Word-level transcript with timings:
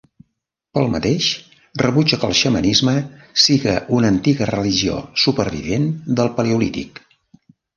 Pel 0.75 0.85
mateix, 0.93 1.25
rebutja 1.81 2.19
que 2.23 2.31
el 2.31 2.33
xamanisme 2.39 2.95
siga 3.45 3.77
una 3.99 4.11
antiga 4.15 4.49
religió 4.53 4.97
supervivent 5.27 5.89
del 6.21 6.33
Paleolític. 6.41 7.05